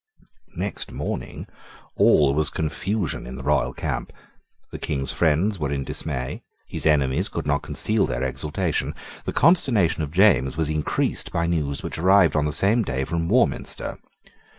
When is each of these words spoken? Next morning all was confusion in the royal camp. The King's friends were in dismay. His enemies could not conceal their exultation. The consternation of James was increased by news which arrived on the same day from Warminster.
Next 0.55 0.91
morning 0.91 1.45
all 1.95 2.33
was 2.33 2.49
confusion 2.49 3.27
in 3.27 3.35
the 3.35 3.43
royal 3.43 3.71
camp. 3.71 4.11
The 4.71 4.79
King's 4.79 5.11
friends 5.11 5.59
were 5.59 5.69
in 5.71 5.83
dismay. 5.83 6.41
His 6.65 6.87
enemies 6.87 7.29
could 7.29 7.45
not 7.45 7.61
conceal 7.61 8.07
their 8.07 8.23
exultation. 8.23 8.95
The 9.25 9.33
consternation 9.33 10.01
of 10.01 10.09
James 10.09 10.57
was 10.57 10.71
increased 10.71 11.31
by 11.31 11.45
news 11.45 11.83
which 11.83 11.99
arrived 11.99 12.35
on 12.35 12.45
the 12.45 12.51
same 12.51 12.81
day 12.81 13.03
from 13.03 13.29
Warminster. 13.29 13.99